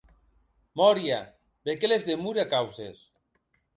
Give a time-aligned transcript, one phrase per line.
[0.81, 1.19] Moria,
[1.69, 3.05] be que les demore causes.